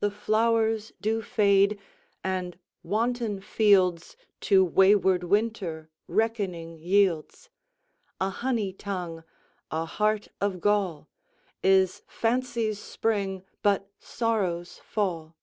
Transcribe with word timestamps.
The 0.00 0.10
flowers 0.10 0.90
do 1.00 1.22
fade, 1.22 1.78
and 2.24 2.58
wanton 2.82 3.40
fieldsTo 3.40 4.68
wayward 4.68 5.22
Winter 5.22 5.90
reckoning 6.08 6.76
yields:A 6.76 8.30
honey 8.30 8.72
tongue, 8.72 9.22
a 9.70 9.84
heart 9.84 10.26
of 10.40 10.60
gall, 10.60 11.08
Is 11.62 12.02
fancy's 12.08 12.80
spring, 12.82 13.44
but 13.62 13.88
sorrow's 14.00 14.78
fall. 14.80 15.36